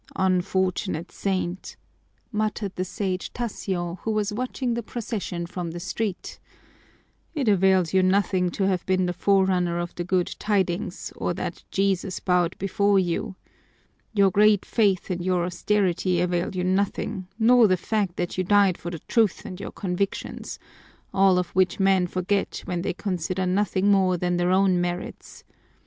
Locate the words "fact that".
17.77-18.39